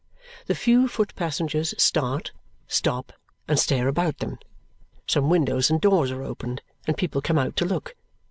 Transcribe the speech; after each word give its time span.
The 0.47 0.55
few 0.55 0.87
foot 0.87 1.13
passengers 1.15 1.75
start, 1.77 2.31
stop, 2.67 3.13
and 3.47 3.59
stare 3.59 3.87
about 3.87 4.17
them. 4.17 4.39
Some 5.05 5.29
windows 5.29 5.69
and 5.69 5.79
doors 5.79 6.09
are 6.09 6.23
opened, 6.23 6.63
and 6.87 6.97
people 6.97 7.21
come 7.21 7.37
out 7.37 7.55
to 7.57 7.65
look. 7.65 7.93